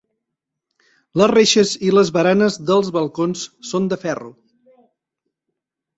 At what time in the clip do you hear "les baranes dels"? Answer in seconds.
1.97-2.91